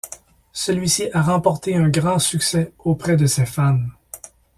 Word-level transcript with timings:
Celui-ci 0.53 1.11
a 1.13 1.21
remporté 1.21 1.75
un 1.75 1.87
grand 1.87 2.17
succès 2.17 2.73
auprès 2.79 3.17
de 3.17 3.27
ses 3.27 3.45
fans. 3.45 3.81